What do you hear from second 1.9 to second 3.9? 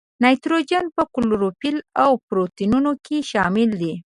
او پروټینونو کې شامل